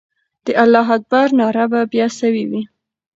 د 0.45 0.47
الله 0.63 0.87
اکبر 0.97 1.27
ناره 1.39 1.65
به 1.71 1.79
بیا 1.91 2.07
سوې 2.19 2.43
وي. 2.49 2.61